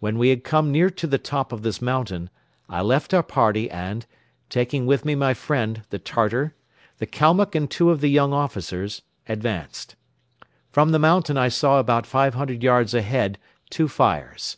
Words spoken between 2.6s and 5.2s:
I left our party and, taking with me